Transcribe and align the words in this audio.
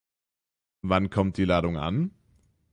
Wann 0.81 1.11
kommt 1.11 1.37
die 1.37 1.45
Ladung 1.45 1.77
an? 1.77 2.09